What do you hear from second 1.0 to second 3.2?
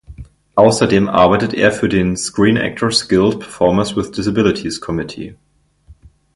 arbeitet er für den "Screen Actors